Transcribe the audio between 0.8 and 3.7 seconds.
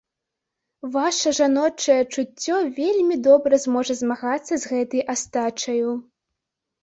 Ваша жаночае чуццё вельмі добра